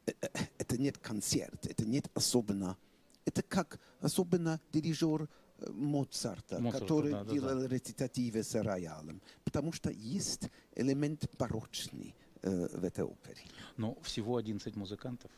э, 0.06 0.12
э, 0.20 0.28
это 0.58 0.78
нет 0.78 0.98
концерт, 0.98 1.66
это 1.66 1.84
нет 1.84 2.10
особенно, 2.14 2.76
это 3.24 3.42
как 3.42 3.80
особенно 4.00 4.60
дирижер 4.72 5.28
э, 5.58 5.70
Моцарта, 5.70 6.60
Моцарта, 6.60 6.80
который 6.80 7.12
да, 7.12 7.24
да, 7.24 7.24
да. 7.24 7.32
делал 7.32 7.64
рецитативы 7.64 8.42
с 8.42 8.54
роялем. 8.54 9.20
Потому 9.44 9.72
что 9.72 9.90
есть 9.90 10.50
элемент 10.74 11.28
барочный 11.38 12.14
э, 12.42 12.68
в 12.78 12.84
этой 12.84 13.04
опере. 13.04 13.40
Но 13.76 13.96
всего 14.02 14.36
11 14.36 14.76
музыкантов. 14.76 15.30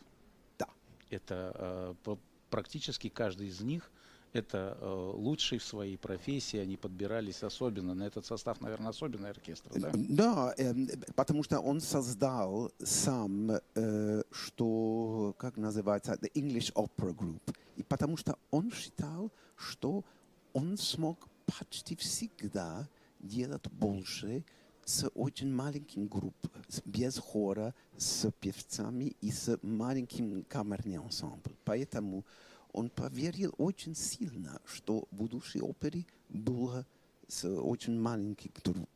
Да. 0.58 0.68
Это 1.10 1.94
э, 2.06 2.16
практически 2.50 3.08
каждый 3.08 3.48
из 3.48 3.60
них 3.60 3.90
это 4.34 4.76
э, 4.80 5.12
лучший 5.14 5.58
в 5.58 5.64
своей 5.64 5.96
профессии, 5.96 6.58
они 6.58 6.76
подбирались 6.76 7.42
особенно, 7.44 7.94
на 7.94 8.02
этот 8.02 8.26
состав, 8.26 8.60
наверное, 8.60 8.90
особенный 8.90 9.30
оркестр, 9.30 9.70
да? 9.76 9.92
Да, 9.94 10.54
эм, 10.58 10.88
потому 11.14 11.44
что 11.44 11.60
он 11.60 11.80
создал 11.80 12.72
сам, 12.82 13.52
э, 13.76 14.22
что, 14.32 15.34
как 15.38 15.56
называется, 15.56 16.18
the 16.20 16.32
English 16.34 16.72
Opera 16.74 17.14
Group. 17.14 17.56
И 17.76 17.84
потому 17.84 18.16
что 18.16 18.36
он 18.50 18.72
считал, 18.72 19.30
что 19.56 20.04
он 20.52 20.76
смог 20.78 21.28
почти 21.46 21.94
всегда 21.94 22.88
делать 23.20 23.68
больше 23.70 24.44
с 24.84 25.08
очень 25.14 25.52
маленьким 25.52 26.06
группой, 26.06 26.50
без 26.84 27.18
хора, 27.18 27.74
с 27.96 28.30
певцами 28.40 29.16
и 29.20 29.30
с 29.30 29.58
маленьким 29.62 30.44
камерным 30.44 31.04
ансамблем. 31.04 31.56
Поэтому 31.64 32.24
он 32.72 32.90
поверил 32.90 33.54
очень 33.58 33.94
сильно, 33.94 34.60
что 34.64 35.06
будущей 35.10 35.60
опере 35.60 36.06
было 36.28 36.86
с 37.28 37.44
очень 37.48 37.98
маленьких 37.98 38.50
групп. 38.64 38.88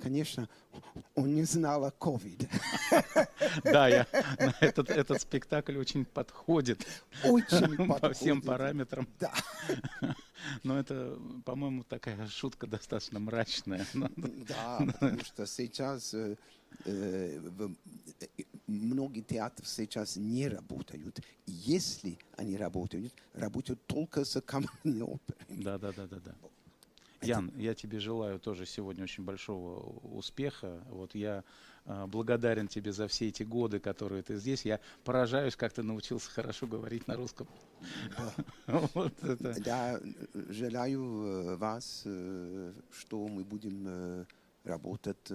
Конечно, 0.00 0.48
он 1.14 1.34
не 1.34 1.44
знал 1.44 1.84
о 1.84 1.90
COVID. 1.90 2.48
Да, 3.64 3.88
я, 3.88 4.06
этот, 4.60 4.90
этот 4.90 5.20
спектакль 5.20 5.76
очень 5.76 6.04
подходит 6.04 6.86
Очень 7.24 7.76
по 7.88 8.12
всем 8.12 8.40
подходит. 8.40 8.44
параметрам. 8.44 9.08
Да. 9.18 9.32
Но 10.62 10.78
это, 10.78 11.18
по-моему, 11.44 11.84
такая 11.84 12.26
шутка 12.28 12.66
достаточно 12.66 13.18
мрачная. 13.18 13.86
Да, 13.94 14.78
потому 15.00 15.24
что 15.24 15.46
сейчас 15.46 16.14
э, 16.14 16.36
э, 16.84 17.40
э, 18.20 18.42
многие 18.66 19.22
театры 19.22 19.66
сейчас 19.66 20.16
не 20.16 20.48
работают. 20.48 21.20
Если 21.46 22.18
они 22.36 22.56
работают, 22.56 23.12
работают 23.32 23.84
только 23.86 24.24
с 24.24 24.40
камерной 24.40 25.02
оперой. 25.02 25.46
Да, 25.48 25.78
да, 25.78 25.92
да, 25.92 26.06
да, 26.06 26.20
да. 26.20 26.34
Ян, 27.22 27.52
я 27.56 27.74
тебе 27.74 27.98
желаю 27.98 28.38
тоже 28.38 28.64
сегодня 28.66 29.04
очень 29.04 29.24
большого 29.24 29.80
успеха. 30.14 30.84
Вот 30.88 31.14
я 31.14 31.42
э, 31.84 32.06
благодарен 32.06 32.68
тебе 32.68 32.92
за 32.92 33.08
все 33.08 33.28
эти 33.28 33.42
годы, 33.42 33.80
которые 33.80 34.22
ты 34.22 34.36
здесь. 34.36 34.64
Я 34.64 34.80
поражаюсь, 35.04 35.56
как 35.56 35.72
ты 35.72 35.82
научился 35.82 36.30
хорошо 36.30 36.66
говорить 36.66 37.08
на 37.08 37.16
русском. 37.16 37.48
Вот 38.66 39.12
это. 39.22 39.54
Э, 39.64 40.00
желаю 40.48 41.02
э, 41.02 41.56
вас, 41.56 42.02
э, 42.04 42.72
что 42.92 43.26
мы 43.26 43.44
будем 43.44 43.84
э, 43.86 44.24
работать 44.64 45.32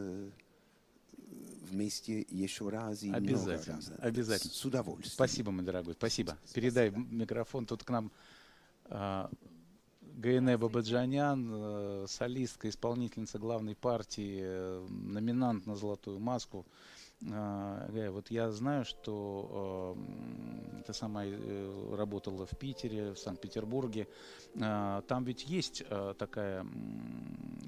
вместе 1.63 2.25
еще 2.29 2.69
раз 2.69 3.03
и 3.03 3.09
много 3.09 3.25
Обязательно, 3.25 3.77
раз. 3.77 3.91
обязательно. 3.99 4.53
С 4.53 4.65
удовольствием. 4.65 5.11
Спасибо, 5.11 5.51
мой 5.51 5.65
дорогой, 5.65 5.95
спасибо. 5.95 6.37
Спасибо. 6.43 6.53
Передай 6.53 6.91
микрофон 6.91 7.65
тут 7.65 7.83
к 7.83 7.89
нам. 7.89 8.11
Гайне 10.15 10.57
Бабаджанян, 10.57 11.49
э, 11.51 12.05
солистка, 12.07 12.69
исполнительница 12.69 13.39
главной 13.39 13.75
партии, 13.75 14.41
э, 14.43 14.87
номинант 14.89 15.65
на 15.65 15.75
«Золотую 15.75 16.19
маску». 16.19 16.65
А, 17.31 17.87
Гая, 17.89 18.11
вот 18.11 18.29
я 18.29 18.51
знаю, 18.51 18.85
что 18.85 19.95
э, 20.77 20.83
ты 20.85 20.93
сама 20.93 21.25
э, 21.25 21.95
работала 21.95 22.45
в 22.45 22.57
Питере, 22.57 23.13
в 23.13 23.17
Санкт-Петербурге. 23.17 24.07
А, 24.61 25.01
Там 25.03 25.23
ведь 25.23 25.47
есть 25.47 25.83
э, 25.89 26.13
такая 26.17 26.65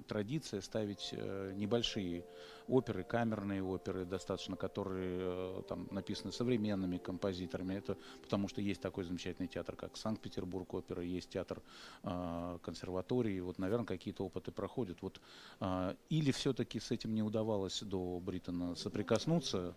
традиция 0.08 0.62
ставить 0.62 1.10
э, 1.14 1.54
небольшие 1.56 2.26
оперы, 2.68 3.04
камерные 3.04 3.64
оперы 3.64 4.06
достаточно, 4.06 4.56
которые 4.56 5.20
э, 5.22 5.62
там 5.68 5.88
написаны 5.92 6.32
современными 6.32 6.98
композиторами. 6.98 7.76
Это 7.76 7.98
потому 8.22 8.48
что 8.48 8.62
есть 8.62 8.82
такой 8.82 9.04
замечательный 9.04 9.48
театр, 9.48 9.76
как 9.76 9.98
Санкт-Петербург 9.98 10.74
опера, 10.74 11.04
есть 11.04 11.30
театр 11.30 11.62
э, 12.04 12.60
консерватории. 12.62 13.40
Вот, 13.40 13.60
наверное, 13.60 13.86
какие-то 13.86 14.26
опыты 14.26 14.52
проходят. 14.52 15.02
Вот, 15.02 15.22
э, 15.60 15.96
или 16.10 16.32
все-таки 16.32 16.80
с 16.80 16.92
этим 16.92 17.14
не 17.14 17.24
удавалось 17.24 17.82
до 17.82 18.20
Бриттона 18.20 18.76
соприкоснуться? 18.76 19.76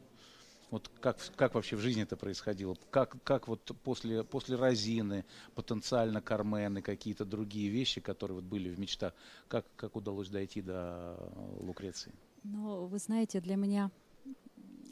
Вот 0.71 0.91
как, 1.01 1.19
как 1.37 1.55
вообще 1.55 1.77
в 1.77 1.81
жизни 1.81 2.03
это 2.03 2.17
происходило? 2.17 2.77
Как, 2.91 3.17
как 3.25 3.49
вот 3.49 3.65
после, 3.83 4.23
после 4.23 4.57
Розины, 4.57 5.25
потенциально 5.55 6.21
Кармены, 6.21 6.83
какие-то 6.83 7.25
другие 7.25 7.71
вещи, 7.71 8.01
которые 8.01 8.37
вот 8.37 8.45
были 8.45 8.69
в 8.69 8.79
мечтах, 8.79 9.15
как, 9.49 9.65
как 9.77 9.97
удалось 9.97 10.29
дойти 10.29 10.61
до 10.61 11.17
Лукреции? 11.61 12.13
Ну, 12.51 12.87
вы 12.87 12.99
знаете, 12.99 13.43
для 13.43 13.57
меня 13.57 13.91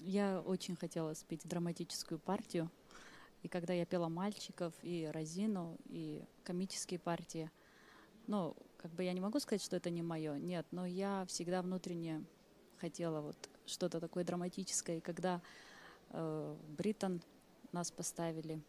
я 0.02 0.42
очень 0.42 0.76
хотела 0.76 1.14
спеть 1.14 1.48
драматическую 1.48 2.18
партию. 2.18 2.70
И 3.42 3.48
когда 3.48 3.72
я 3.72 3.86
пела 3.86 4.10
мальчиков, 4.10 4.74
и 4.82 5.10
Розину, 5.10 5.78
и 5.86 6.22
комические 6.44 7.00
партии, 7.00 7.50
ну, 8.26 8.54
как 8.76 8.90
бы 8.90 9.04
я 9.04 9.14
не 9.14 9.22
могу 9.22 9.40
сказать, 9.40 9.62
что 9.62 9.74
это 9.74 9.88
не 9.88 10.02
мое, 10.02 10.36
нет, 10.38 10.66
но 10.70 10.84
я 10.84 11.24
всегда 11.28 11.62
внутренне 11.62 12.22
хотела 12.76 13.22
вот 13.22 13.48
что-то 13.64 14.00
такое 14.00 14.22
драматическое. 14.22 14.98
И 14.98 15.00
когда 15.00 15.40
э, 16.10 16.56
Бриттон 16.76 17.22
нас 17.72 17.90
поставили, 17.90 18.60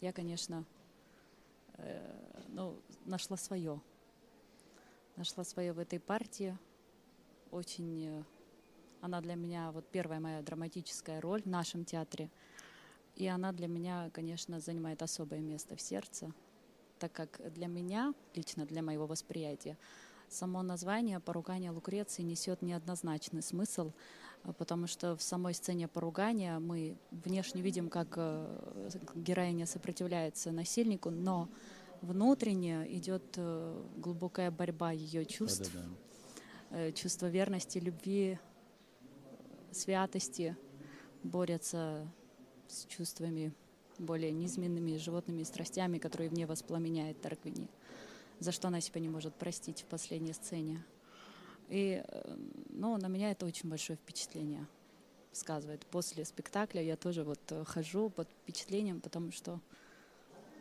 я, 0.00 0.12
конечно, 0.12 0.64
э, 1.78 2.42
ну, 2.46 2.80
нашла 3.06 3.36
свое. 3.36 3.80
Нашла 5.16 5.42
свое 5.42 5.72
в 5.72 5.80
этой 5.80 5.98
партии. 5.98 6.56
Очень 7.50 8.06
э, 8.06 8.24
Она 9.00 9.20
для 9.20 9.34
меня 9.34 9.72
вот 9.72 9.86
первая 9.90 10.20
моя 10.20 10.42
драматическая 10.42 11.20
роль 11.20 11.42
в 11.42 11.46
нашем 11.46 11.84
театре. 11.84 12.30
И 13.16 13.26
она 13.26 13.52
для 13.52 13.66
меня, 13.66 14.10
конечно, 14.12 14.60
занимает 14.60 15.02
особое 15.02 15.40
место 15.40 15.76
в 15.76 15.80
сердце, 15.80 16.32
так 16.98 17.12
как 17.12 17.40
для 17.52 17.66
меня, 17.66 18.14
лично 18.34 18.66
для 18.66 18.82
моего 18.82 19.06
восприятия, 19.06 19.76
само 20.28 20.62
название 20.62 21.18
«Поругание 21.20 21.70
Лукреции» 21.70 22.22
несет 22.22 22.62
неоднозначный 22.62 23.42
смысл, 23.42 23.92
а, 24.44 24.52
потому 24.52 24.86
что 24.86 25.16
в 25.16 25.22
самой 25.22 25.54
сцене 25.54 25.88
поругания 25.88 26.58
мы 26.58 26.96
внешне 27.10 27.62
видим, 27.62 27.88
как 27.88 28.14
э, 28.16 28.88
героиня 29.14 29.66
сопротивляется 29.66 30.52
насильнику, 30.52 31.10
но 31.10 31.48
внутренне 32.00 32.86
идет 32.96 33.24
э, 33.36 33.84
глубокая 33.96 34.50
борьба 34.50 34.92
ее 34.92 35.26
чувств, 35.26 35.70
Да-да-да. 35.72 35.92
э, 35.92 36.09
чувство 36.94 37.26
верности, 37.26 37.78
любви, 37.78 38.38
святости 39.72 40.56
борются 41.22 42.06
с 42.68 42.84
чувствами 42.86 43.52
более 43.98 44.32
низменными 44.32 44.96
животными 44.96 45.42
страстями, 45.42 45.98
которые 45.98 46.30
в 46.30 46.32
ней 46.32 46.46
воспламеняет 46.46 47.20
Тарквини, 47.20 47.68
за 48.38 48.52
что 48.52 48.68
она 48.68 48.80
себя 48.80 49.00
не 49.00 49.08
может 49.08 49.34
простить 49.34 49.82
в 49.82 49.84
последней 49.86 50.32
сцене. 50.32 50.84
И 51.68 52.02
э, 52.04 52.36
ну, 52.70 52.96
на 52.96 53.08
меня 53.08 53.30
это 53.30 53.46
очень 53.46 53.68
большое 53.68 53.96
впечатление 53.96 54.66
сказывает. 55.32 55.86
После 55.86 56.24
спектакля 56.24 56.82
я 56.82 56.96
тоже 56.96 57.22
вот 57.22 57.40
э, 57.50 57.64
хожу 57.64 58.10
под 58.10 58.28
впечатлением, 58.42 59.00
потому 59.00 59.30
что 59.30 59.60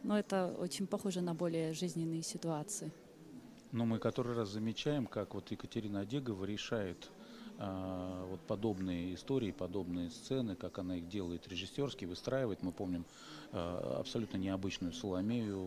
ну, 0.03 0.15
это 0.15 0.55
очень 0.59 0.87
похоже 0.87 1.21
на 1.21 1.33
более 1.33 1.73
жизненные 1.73 2.21
ситуации. 2.21 2.91
Но 3.71 3.85
мы 3.85 3.99
который 3.99 4.35
раз 4.35 4.49
замечаем, 4.49 5.05
как 5.05 5.35
вот 5.35 5.51
Екатерина 5.51 6.01
Одегова 6.01 6.45
решает 6.45 7.09
а, 7.57 8.25
вот 8.25 8.39
подобные 8.47 9.13
истории, 9.13 9.51
подобные 9.51 10.09
сцены, 10.09 10.55
как 10.55 10.79
она 10.79 10.97
их 10.97 11.07
делает 11.09 11.47
режиссерски, 11.47 12.05
выстраивает. 12.05 12.63
Мы 12.63 12.71
помним 12.71 13.05
а, 13.51 13.97
абсолютно 13.99 14.37
необычную 14.37 14.93
Соломею 14.93 15.59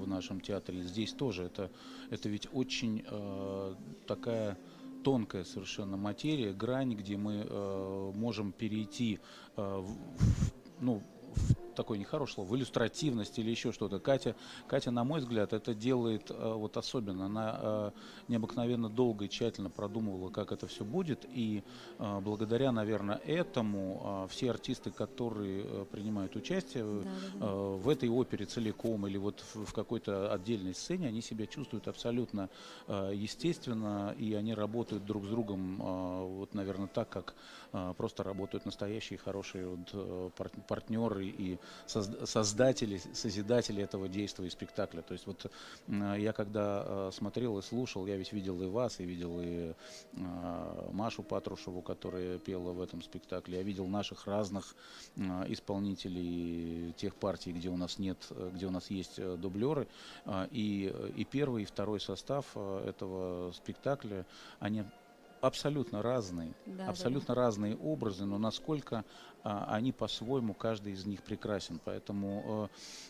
в 0.00 0.08
нашем 0.08 0.40
театре. 0.40 0.82
Здесь 0.82 1.12
тоже 1.12 1.44
это, 1.44 1.70
это 2.08 2.28
ведь 2.28 2.48
очень 2.52 3.02
а, 3.06 3.76
такая 4.06 4.58
тонкая 5.02 5.44
совершенно 5.44 5.96
материя, 5.96 6.52
грань, 6.52 6.94
где 6.94 7.16
мы 7.16 7.46
э, 7.48 8.12
можем 8.14 8.52
перейти 8.52 9.18
э, 9.56 9.62
в, 9.62 9.86
в- 9.86 10.52
ну, 10.78 11.02
в 11.34 11.54
такое 11.80 11.98
нехорошее 11.98 12.34
слово, 12.34 12.48
в 12.48 12.56
иллюстративность 12.56 13.38
или 13.38 13.50
еще 13.50 13.72
что-то. 13.72 14.00
Катя, 14.00 14.36
Катя, 14.66 14.90
на 14.90 15.02
мой 15.02 15.20
взгляд, 15.20 15.54
это 15.54 15.74
делает 15.74 16.30
э, 16.30 16.52
вот 16.54 16.76
особенно. 16.76 17.24
Она 17.24 17.58
э, 17.62 17.90
необыкновенно 18.28 18.90
долго 18.90 19.24
и 19.24 19.28
тщательно 19.30 19.70
продумывала, 19.70 20.28
как 20.28 20.52
это 20.52 20.66
все 20.66 20.84
будет. 20.84 21.24
И 21.24 21.64
э, 21.98 22.20
благодаря, 22.20 22.70
наверное, 22.70 23.16
этому 23.24 24.26
все 24.30 24.50
артисты, 24.50 24.90
которые 24.90 25.86
принимают 25.86 26.36
участие 26.36 26.84
э, 26.84 27.46
в 27.46 27.88
этой 27.88 28.10
опере 28.10 28.44
целиком 28.44 29.06
или 29.06 29.16
вот 29.16 29.42
в, 29.54 29.72
какой-то 29.72 30.30
отдельной 30.34 30.74
сцене, 30.74 31.08
они 31.08 31.22
себя 31.22 31.46
чувствуют 31.46 31.88
абсолютно 31.88 32.50
естественно, 32.88 34.14
и 34.18 34.34
они 34.34 34.54
работают 34.54 35.04
друг 35.04 35.24
с 35.24 35.28
другом, 35.28 35.76
вот, 35.78 36.54
наверное, 36.54 36.88
так, 36.88 37.08
как 37.08 37.34
просто 37.96 38.22
работают 38.22 38.66
настоящие 38.66 39.18
хорошие 39.18 39.66
вот, 39.66 40.34
пар- 40.34 40.50
партнеры 40.66 41.26
и 41.26 41.58
создатели, 41.86 43.00
созидатели 43.12 43.82
этого 43.82 44.08
действия 44.08 44.46
и 44.46 44.50
спектакля. 44.50 45.02
То 45.02 45.14
есть 45.14 45.26
вот 45.26 45.50
я 45.88 46.32
когда 46.32 46.84
э, 46.86 47.10
смотрел 47.12 47.58
и 47.58 47.62
слушал, 47.62 48.06
я 48.06 48.16
ведь 48.16 48.32
видел 48.32 48.60
и 48.62 48.66
вас, 48.66 49.00
и 49.00 49.04
видел 49.04 49.40
и 49.40 49.72
э, 50.12 50.88
Машу 50.92 51.22
Патрушеву, 51.22 51.82
которая 51.82 52.38
пела 52.38 52.72
в 52.72 52.80
этом 52.80 53.02
спектакле, 53.02 53.58
я 53.58 53.62
видел 53.62 53.86
наших 53.86 54.26
разных 54.26 54.74
э, 55.16 55.22
исполнителей 55.48 56.92
тех 56.92 57.14
партий, 57.14 57.52
где 57.52 57.68
у 57.68 57.76
нас 57.76 57.98
нет, 57.98 58.18
где 58.52 58.66
у 58.66 58.70
нас 58.70 58.90
есть 58.90 59.20
дублеры, 59.38 59.86
и, 60.50 60.92
и 61.16 61.24
первый, 61.24 61.62
и 61.62 61.66
второй 61.66 62.00
состав 62.00 62.56
этого 62.56 63.52
спектакля, 63.52 64.26
они 64.58 64.84
абсолютно 65.40 66.02
разные, 66.02 66.54
Да-да-да. 66.66 66.90
абсолютно 66.90 67.34
разные 67.34 67.76
образы, 67.76 68.24
но 68.24 68.38
насколько 68.38 69.04
а, 69.42 69.66
они 69.74 69.92
по-своему, 69.92 70.54
каждый 70.54 70.92
из 70.92 71.06
них 71.06 71.22
прекрасен. 71.22 71.80
Поэтому 71.84 72.68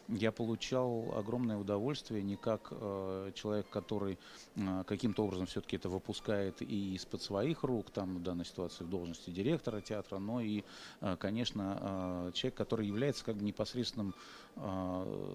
э, 0.09 0.15
я 0.15 0.31
получал 0.31 1.13
огромное 1.17 1.57
удовольствие 1.57 2.23
не 2.23 2.37
как 2.37 2.69
э, 2.71 3.33
человек, 3.35 3.69
который 3.69 4.19
э, 4.55 4.85
каким-то 4.87 5.25
образом 5.25 5.47
все-таки 5.47 5.77
это 5.77 5.89
выпускает 5.89 6.63
и 6.63 6.95
из-под 6.95 7.23
своих 7.23 7.65
рук, 7.65 7.91
там 7.91 8.19
в 8.19 8.23
данной 8.23 8.45
ситуации 8.45 8.85
в 8.85 8.91
должности 8.91 9.31
директора 9.31 9.81
театра, 9.81 10.19
но 10.19 10.41
и, 10.41 10.63
э, 11.01 11.17
конечно, 11.17 11.79
э, 11.81 12.31
человек, 12.35 12.57
который 12.57 12.87
является 12.87 13.25
как 13.25 13.37
бы 13.37 13.45
непосредственным 13.45 14.15
э, 14.57 15.35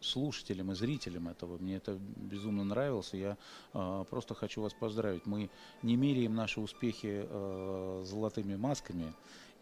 слушателем 0.00 0.72
и 0.72 0.74
зрителем 0.74 1.28
этого. 1.28 1.58
Мне 1.58 1.76
это 1.76 1.98
безумно 2.16 2.64
нравилось. 2.64 3.14
и 3.14 3.18
Я 3.18 3.36
э, 3.74 4.04
просто 4.08 4.34
хочу 4.34 4.62
вас 4.62 4.72
поздравить. 4.74 5.26
Мы 5.26 5.50
не 5.82 5.96
меряем 5.96 6.34
наши 6.34 6.60
успехи 6.60 7.26
э, 7.28 8.02
золотыми 8.04 8.56
масками. 8.56 9.12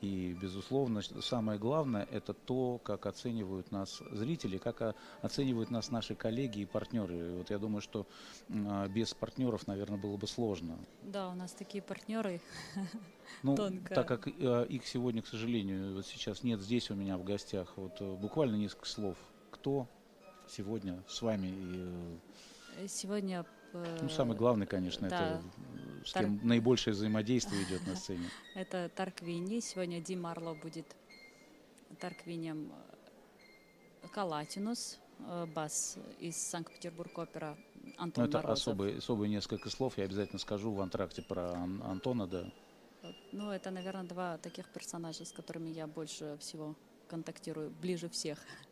И, 0.01 0.37
безусловно, 0.40 1.03
самое 1.03 1.59
главное– 1.59 2.07
это 2.12 2.33
то, 2.33 2.79
как 2.85 3.07
оценивают 3.07 3.72
нас 3.72 4.01
зрители, 4.12 4.57
как 4.57 4.81
о- 4.81 4.94
оценивают 5.22 5.70
нас 5.70 5.90
наши 5.90 6.14
коллеги 6.14 6.61
и 6.61 6.66
партнеры. 6.66 7.16
И 7.16 7.38
Вот 7.38 7.51
я 7.51 7.59
думаю, 7.59 7.81
что 7.81 8.07
без 8.48 9.12
партнеров, 9.14 9.66
наверное, 9.66 9.98
было 9.98 10.16
бы 10.16 10.29
сложно. 10.29 10.79
Да, 11.03 11.31
у 11.31 11.35
нас 11.35 11.53
такие 11.53 11.83
партнеры. 11.83 12.40
Ну, 13.42 13.55
Тонко. 13.57 13.94
так 13.94 14.09
как 14.09 14.27
их 14.27 14.87
сегодня, 14.87 15.20
к 15.20 15.27
сожалению, 15.27 15.94
вот 15.96 16.07
сейчас 16.07 16.42
нет 16.44 16.61
здесь 16.62 16.90
у 16.90 16.94
меня 16.94 17.18
в 17.18 17.24
гостях, 17.24 17.74
вот 17.77 18.01
буквально 18.01 18.57
несколько 18.57 18.87
слов. 18.87 19.18
Кто 19.51 19.87
сегодня 20.51 21.03
с 21.09 21.23
вами? 21.23 21.47
И, 21.49 22.85
э, 22.85 22.89
Сегодня... 22.89 23.45
э, 23.73 23.99
ну, 24.03 24.09
самый 24.09 24.37
главный, 24.37 24.67
конечно, 24.67 25.09
да. 25.09 25.17
это 25.17 25.43
э, 26.03 26.05
с 26.05 26.13
кем 26.13 26.41
наибольшее 26.43 26.95
взаимодействие 26.95 27.63
идет 27.65 27.87
на 27.87 27.97
сцене. 27.97 28.29
Это 28.55 28.89
Тарквини. 28.95 29.61
Сегодня 29.61 30.01
Ди 30.01 30.17
Марло 30.17 30.55
будет 30.55 30.97
Тарквинем 31.99 32.73
э, 34.03 34.09
Калатинус, 34.09 34.99
э, 35.21 35.47
бас 35.55 35.99
из 36.21 36.37
Санкт-Петербург-опера 36.37 37.57
Ну, 37.83 37.93
Антон 37.99 38.25
это 38.25 38.39
Морозов. 38.39 38.63
особые, 38.69 38.99
особые 38.99 39.29
несколько 39.31 39.71
слов, 39.71 39.99
я 39.99 40.05
обязательно 40.05 40.39
скажу 40.39 40.73
в 40.73 40.81
антракте 40.81 41.23
про 41.23 41.53
Ан- 41.53 41.83
Антона, 41.83 42.27
да. 42.27 42.51
Ну, 43.33 43.51
это, 43.51 43.71
наверное, 43.71 44.05
два 44.05 44.39
таких 44.39 44.69
персонажа, 44.69 45.25
с 45.25 45.33
которыми 45.33 45.69
я 45.71 45.87
больше 45.87 46.37
всего 46.41 46.75
контактирую, 47.09 47.71
ближе 47.71 48.09
всех. 48.09 48.39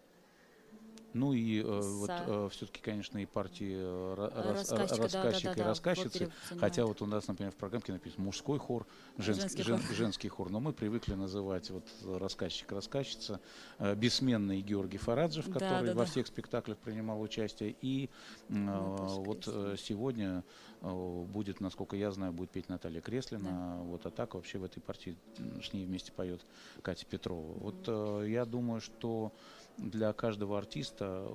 Ну 1.16 1.33
и 1.33 1.61
э, 1.61 1.64
вот 1.64 2.11
Са- 2.11 2.48
все-таки, 2.50 2.81
конечно, 2.83 3.16
и 3.18 3.24
партии 3.26 3.74
э, 3.74 4.14
ра- 4.16 4.52
рас- 4.52 4.70
Рассказчика, 4.70 5.09
да, 5.09 5.22
да, 5.22 5.40
да, 5.40 5.52
и 5.52 5.57
да, 5.57 5.64
рассказчицы. 5.68 6.31
Хотя 6.61 6.85
вот 6.85 7.00
у 7.00 7.07
нас, 7.07 7.26
например, 7.26 7.52
в 7.52 7.57
программке 7.57 7.92
написано 7.92 8.24
мужской 8.24 8.59
хор, 8.59 8.87
женский, 9.16 9.42
Женский 9.42 9.62
жен- 9.62 9.81
хор. 9.81 9.94
женский 9.96 10.29
хор. 10.29 10.50
Но 10.50 10.61
мы 10.61 10.72
привыкли 10.72 11.14
называть 11.14 11.70
вот 11.70 11.85
рассказчик, 12.05 12.70
рассказчица, 12.70 13.40
э, 13.79 13.94
бессменный 13.94 14.61
Георгий 14.61 14.98
Фараджев, 14.98 15.46
Да, 15.46 15.52
который 15.55 15.87
да, 15.88 15.94
во 15.94 16.00
да. 16.00 16.11
всех 16.11 16.26
спектаклях 16.26 16.76
принимал 16.79 17.20
участие. 17.22 17.74
И 17.81 18.11
э, 18.48 18.52
Наташка 18.55 19.20
вот 19.20 19.44
э, 19.48 19.76
сегодня 19.79 20.44
э, 20.83 21.24
будет, 21.29 21.61
насколько 21.61 21.96
я 21.96 22.11
знаю, 22.12 22.33
будет 22.33 22.50
петь 22.50 22.68
Наталья 22.68 23.00
Креслина. 23.00 23.79
Вот, 23.85 24.05
а 24.05 24.11
так 24.11 24.35
вообще 24.35 24.59
в 24.59 24.64
этой 24.64 24.81
партии 24.81 25.16
с 25.62 25.72
ней 25.72 25.87
вместе 25.87 26.12
поет 26.12 26.44
Катя 26.83 27.07
Петрова. 27.07 27.52
Вот 27.59 27.85
э, 27.87 28.26
я 28.29 28.44
думаю, 28.44 28.81
что 28.83 29.33
для 29.79 30.12
каждого 30.12 30.59
артиста 30.59 31.31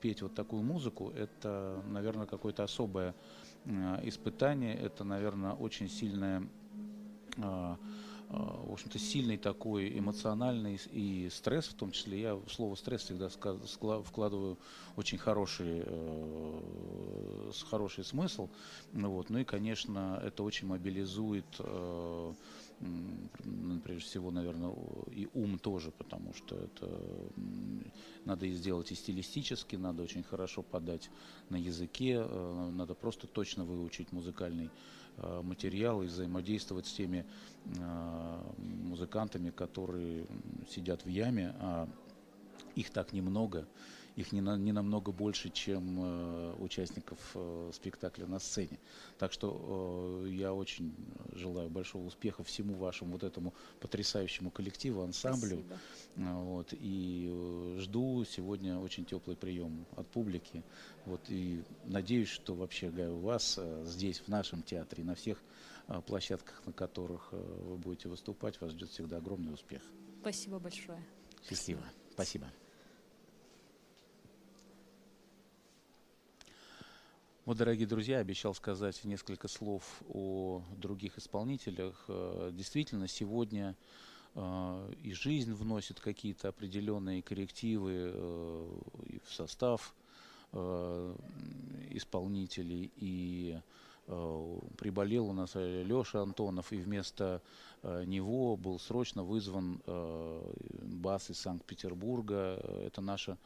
петь 0.00 0.22
вот 0.22 0.34
такую 0.34 0.62
музыку, 0.62 1.10
это, 1.16 1.82
наверное, 1.88 2.26
какое-то 2.26 2.62
особое 2.64 3.14
э, 3.64 4.00
испытание, 4.04 4.74
это, 4.74 5.04
наверное, 5.04 5.52
очень 5.52 5.88
сильное, 5.88 6.48
а, 7.38 7.76
а, 8.30 8.64
в 8.66 8.72
общем-то, 8.72 8.98
сильный 8.98 9.36
такой 9.36 9.98
эмоциональный 9.98 10.80
и 10.92 11.28
стресс, 11.30 11.66
в 11.66 11.74
том 11.74 11.90
числе. 11.90 12.20
Я 12.20 12.34
в 12.34 12.48
слово 12.48 12.74
стресс 12.74 13.02
всегда 13.02 13.28
вкладываю 13.28 14.58
очень 14.96 15.18
хороший, 15.18 15.82
э, 15.84 17.50
хороший 17.70 18.04
смысл. 18.04 18.48
Ну 18.92 19.10
Вот. 19.10 19.30
Ну 19.30 19.38
и, 19.38 19.44
конечно, 19.44 20.20
это 20.24 20.42
очень 20.42 20.68
мобилизует 20.68 21.44
э, 21.58 22.32
прежде 23.84 24.08
всего, 24.08 24.30
наверное, 24.30 24.74
и 25.10 25.28
ум 25.34 25.58
тоже, 25.58 25.90
потому 25.90 26.32
что 26.34 26.56
это 26.56 26.88
надо 28.24 28.46
и 28.46 28.52
сделать 28.52 28.90
и 28.92 28.94
стилистически, 28.94 29.76
надо 29.76 30.02
очень 30.02 30.22
хорошо 30.22 30.62
подать 30.62 31.10
на 31.50 31.56
языке, 31.56 32.24
э, 32.26 32.70
надо 32.72 32.94
просто 32.94 33.26
точно 33.26 33.64
выучить 33.64 34.12
музыкальный 34.12 34.70
э, 35.16 35.40
материал 35.42 36.02
и 36.02 36.06
взаимодействовать 36.06 36.86
с 36.86 36.92
теми 36.92 37.26
э, 37.64 38.52
музыкантами, 38.58 39.50
которые 39.50 40.26
сидят 40.68 41.04
в 41.04 41.08
яме, 41.08 41.54
а 41.60 41.88
их 42.74 42.90
так 42.90 43.12
немного, 43.12 43.68
их 44.16 44.32
не, 44.32 44.40
на, 44.40 44.56
не 44.56 44.72
намного 44.72 45.12
больше, 45.12 45.50
чем 45.50 45.98
э, 45.98 46.54
участников 46.58 47.18
э, 47.34 47.70
спектакля 47.74 48.26
на 48.26 48.38
сцене. 48.38 48.78
Так 49.18 49.32
что 49.32 50.22
э, 50.24 50.30
я 50.30 50.54
очень 50.54 50.94
желаю 51.32 51.68
большого 51.68 52.06
успеха 52.06 52.44
всему 52.44 52.74
вашему 52.74 53.12
вот 53.12 53.24
этому 53.24 53.54
потрясающему 53.80 54.50
коллективу, 54.50 55.02
ансамблю. 55.02 55.64
Спасибо. 55.64 55.80
А, 56.16 56.38
Вот, 56.42 56.68
и 56.72 57.28
э, 57.28 57.78
жду 57.80 58.24
сегодня 58.24 58.78
очень 58.78 59.04
теплый 59.04 59.36
прием 59.36 59.84
от 59.96 60.06
публики. 60.08 60.62
Вот, 61.06 61.20
и 61.28 61.64
надеюсь, 61.84 62.28
что 62.28 62.54
вообще 62.54 62.88
у 62.88 63.18
вас 63.18 63.56
э, 63.58 63.84
здесь, 63.86 64.20
в 64.20 64.28
нашем 64.28 64.62
театре, 64.62 65.02
на 65.02 65.16
всех 65.16 65.42
э, 65.88 66.00
площадках, 66.02 66.62
на 66.66 66.72
которых 66.72 67.28
э, 67.32 67.36
вы 67.36 67.76
будете 67.78 68.08
выступать, 68.08 68.60
вас 68.60 68.70
ждет 68.72 68.90
всегда 68.90 69.16
огромный 69.16 69.52
успех. 69.52 69.82
Спасибо 70.20 70.58
большое. 70.58 71.04
Счастливо. 71.42 71.82
Спасибо. 72.12 72.46
Вот, 77.44 77.58
дорогие 77.58 77.86
друзья, 77.86 78.20
обещал 78.20 78.54
сказать 78.54 79.04
несколько 79.04 79.48
слов 79.48 80.02
о 80.08 80.62
других 80.78 81.18
исполнителях. 81.18 82.02
Э, 82.08 82.48
Действительно, 82.54 83.06
сегодня 83.06 83.76
э, 84.34 84.92
и 85.02 85.12
жизнь 85.12 85.52
вносит 85.52 86.00
какие-то 86.00 86.48
определенные 86.48 87.20
коррективы 87.20 88.12
э, 88.14 88.78
и 89.08 89.20
в 89.26 89.32
состав 89.32 89.94
исполнителей. 91.90 92.92
И 92.94 93.58
приболел 94.78 95.26
у 95.26 95.32
нас 95.32 95.56
Леша 95.56 96.22
Антонов, 96.22 96.72
и 96.72 96.76
вместо 96.76 97.42
него 97.82 98.56
был 98.56 98.78
срочно 98.78 99.24
вызван 99.24 99.82
бас 99.84 101.28
из 101.28 101.40
Санкт-Петербурга. 101.40 102.60
Это 102.86 103.00
наша 103.00 103.36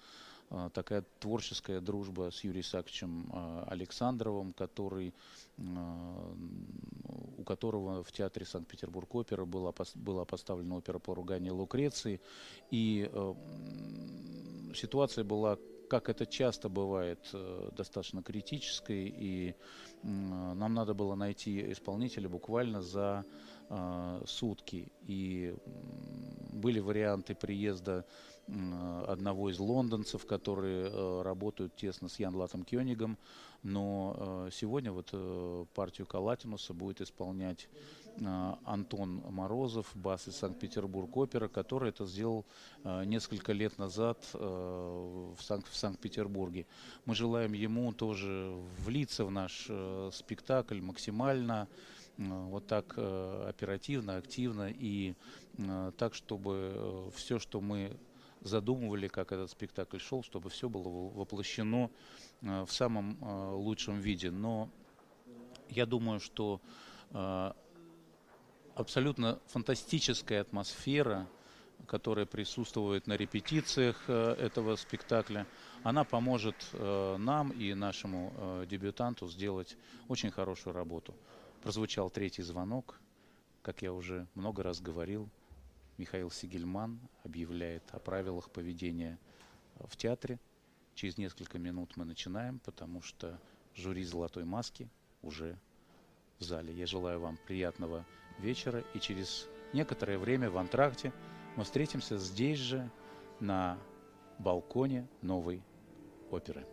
такая 0.72 1.04
творческая 1.20 1.80
дружба 1.80 2.30
с 2.30 2.42
Юрием 2.42 2.62
Исааковичем 2.62 3.30
э, 3.32 3.64
Александровым, 3.68 4.52
который, 4.52 5.14
э, 5.58 5.62
у 7.38 7.44
которого 7.44 8.02
в 8.02 8.12
театре 8.12 8.46
Санкт-Петербург 8.46 9.14
опера 9.14 9.44
была, 9.44 9.74
была 9.94 10.24
поставлена 10.24 10.76
опера 10.76 10.98
поругания 10.98 11.52
Лукреции. 11.52 12.20
И 12.70 13.10
ситуация 14.74 15.24
была, 15.24 15.58
как 15.90 16.08
это 16.08 16.24
часто 16.24 16.68
бывает, 16.68 17.28
э, 17.32 17.70
достаточно 17.76 18.22
критической, 18.22 19.14
и 19.14 19.54
нам 20.02 20.74
надо 20.74 20.94
было 20.94 21.14
найти 21.14 21.72
исполнителя 21.72 22.28
буквально 22.28 22.82
за 22.82 23.24
сутки. 24.26 24.90
И 25.06 25.54
были 26.52 26.80
варианты 26.80 27.34
приезда 27.34 28.06
одного 28.48 29.50
из 29.50 29.58
лондонцев, 29.58 30.24
которые 30.24 30.88
э, 30.90 31.22
работают 31.22 31.74
тесно 31.76 32.08
с 32.08 32.18
Ян 32.18 32.34
Латом 32.34 32.64
Кёнигом, 32.64 33.18
но 33.62 34.46
э, 34.48 34.50
сегодня 34.52 34.90
вот 34.92 35.10
э, 35.12 35.64
партию 35.74 36.06
Калатинуса 36.06 36.72
будет 36.72 37.00
исполнять 37.02 37.68
э, 38.16 38.54
Антон 38.64 39.22
Морозов, 39.28 39.90
бас 39.94 40.28
из 40.28 40.36
Санкт-Петербург 40.36 41.14
опера, 41.16 41.48
который 41.48 41.90
это 41.90 42.06
сделал 42.06 42.46
э, 42.84 43.04
несколько 43.04 43.52
лет 43.52 43.76
назад 43.78 44.18
э, 44.32 44.38
в, 44.38 45.42
Санкт- 45.42 45.68
в 45.68 45.76
Санкт-Петербурге. 45.76 46.66
Мы 47.04 47.14
желаем 47.14 47.52
ему 47.52 47.92
тоже 47.92 48.50
влиться 48.78 49.24
в 49.24 49.30
наш 49.30 49.66
э, 49.68 50.10
спектакль 50.12 50.80
максимально, 50.80 51.68
э, 52.16 52.22
вот 52.22 52.66
так 52.66 52.94
э, 52.96 53.46
оперативно, 53.48 54.16
активно 54.16 54.70
и 54.70 55.14
э, 55.58 55.92
так, 55.96 56.14
чтобы 56.14 57.10
все, 57.14 57.38
что 57.38 57.60
мы 57.60 57.98
задумывали, 58.40 59.08
как 59.08 59.32
этот 59.32 59.50
спектакль 59.50 59.98
шел, 59.98 60.22
чтобы 60.22 60.50
все 60.50 60.68
было 60.68 60.88
во- 60.88 61.08
воплощено 61.10 61.90
э, 62.42 62.62
в 62.64 62.72
самом 62.72 63.18
э, 63.20 63.50
лучшем 63.54 64.00
виде. 64.00 64.30
Но 64.30 64.68
я 65.68 65.86
думаю, 65.86 66.20
что 66.20 66.60
э, 67.10 67.52
абсолютно 68.74 69.38
фантастическая 69.46 70.40
атмосфера, 70.40 71.26
которая 71.86 72.26
присутствует 72.26 73.06
на 73.06 73.16
репетициях 73.16 74.08
этого 74.08 74.76
спектакля, 74.76 75.46
она 75.84 76.02
поможет 76.04 76.54
нам 76.72 77.50
и 77.50 77.72
нашему 77.72 78.64
дебютанту 78.68 79.28
сделать 79.28 79.76
очень 80.08 80.32
хорошую 80.32 80.74
работу. 80.74 81.14
Прозвучал 81.62 82.10
третий 82.10 82.42
звонок, 82.42 83.00
как 83.62 83.82
я 83.82 83.92
уже 83.92 84.26
много 84.34 84.64
раз 84.64 84.80
говорил, 84.80 85.28
Михаил 85.98 86.30
Сигельман 86.30 87.00
объявляет 87.24 87.82
о 87.90 87.98
правилах 87.98 88.50
поведения 88.50 89.18
в 89.80 89.96
театре. 89.96 90.38
Через 90.94 91.18
несколько 91.18 91.58
минут 91.58 91.96
мы 91.96 92.04
начинаем, 92.04 92.60
потому 92.60 93.02
что 93.02 93.38
жюри 93.74 94.04
«Золотой 94.04 94.44
маски» 94.44 94.88
уже 95.22 95.58
в 96.38 96.44
зале. 96.44 96.72
Я 96.72 96.86
желаю 96.86 97.20
вам 97.20 97.36
приятного 97.46 98.06
вечера, 98.38 98.84
и 98.94 99.00
через 99.00 99.48
некоторое 99.72 100.18
время 100.18 100.50
в 100.50 100.58
антракте 100.58 101.12
мы 101.56 101.64
встретимся 101.64 102.16
здесь 102.16 102.58
же, 102.58 102.90
на 103.40 103.78
балконе 104.38 105.06
новой 105.22 105.62
оперы. 106.30 106.66